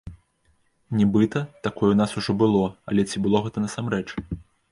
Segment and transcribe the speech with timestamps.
[1.01, 2.63] Нібыта, такое ў нас ужо было,
[2.93, 4.05] але ці было гэта насамрэч?